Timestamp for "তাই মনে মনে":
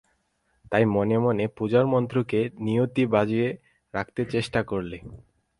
0.71-1.45